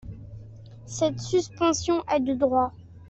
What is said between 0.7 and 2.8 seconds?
Cette suspension est de droit.